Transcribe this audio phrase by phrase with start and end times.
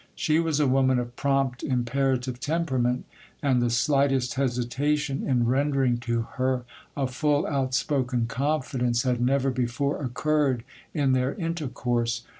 [0.15, 3.05] She was a woman of prompt, imperative temperament,
[3.43, 6.65] and the slightest hesitation in rendering to her
[6.97, 10.63] a full, outspoken confidence had never before occurred
[10.95, 12.23] in their intercourse.